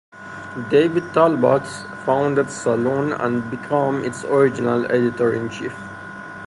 [0.71, 1.61] David Talbot
[2.07, 5.77] founded "Salon" and became its original editor-in-chief.